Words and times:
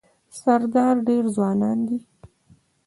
سردار 0.39 0.95
ډېر 1.07 1.23
ځوان 1.35 1.77
دی. 1.87 1.99